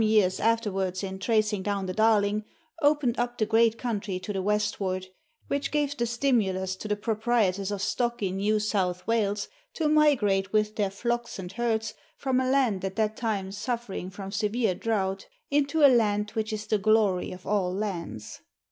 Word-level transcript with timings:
151 0.03 0.19
years 0.23 0.39
afterwards 0.39 1.03
in 1.03 1.19
tracing 1.19 1.61
down 1.61 1.85
the 1.85 1.93
Darling, 1.93 2.43
opened 2.81 3.19
up 3.19 3.37
the 3.37 3.45
great 3.45 3.77
country 3.77 4.17
to 4.19 4.33
the 4.33 4.41
westward, 4.41 5.05
which 5.47 5.69
gave 5.69 5.95
the 5.95 6.07
stimulus 6.07 6.75
to 6.75 6.87
the 6.87 6.95
proprietors 6.95 7.69
of 7.69 7.83
stock 7.83 8.23
in 8.23 8.37
New 8.37 8.59
South 8.59 9.05
Wales 9.05 9.47
to 9.75 9.87
migrate 9.87 10.51
with 10.51 10.75
their 10.75 10.89
flocks 10.89 11.37
and 11.37 11.51
herds 11.51 11.93
from 12.17 12.39
a 12.39 12.49
land 12.49 12.83
at 12.83 12.95
that 12.95 13.15
time 13.15 13.51
suffering 13.51 14.09
from 14.09 14.31
severe 14.31 14.73
drought, 14.73 15.27
"unto 15.51 15.85
a 15.85 15.95
land 15.95 16.31
which 16.31 16.51
is 16.51 16.65
the 16.65 16.79
glory 16.79 17.31
of 17.31 17.45
all 17.45 17.71
lands." 17.71 18.41